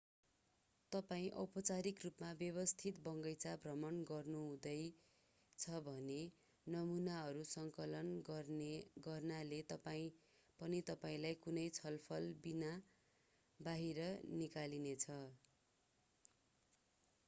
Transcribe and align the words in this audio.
तपाईं 0.91 1.33
औपचारिक 1.39 1.99
रूपमा 2.03 2.29
व्यवस्थित 2.37 3.01
बगैंचा 3.03 3.51
भ्रमण 3.65 3.99
गर्नुहुँदैछ 4.07 5.75
भने 5.83 6.15
नमुनाहरू 6.67 7.43
सङ्कलन 7.51 8.09
गर्नाले 8.29 9.61
पनि 10.59 10.81
तपाईंलाई 10.89 11.39
कुनै 11.45 11.67
छलफलबिनाबाहिर 11.79 12.83
निकालिनेछ 14.41 15.07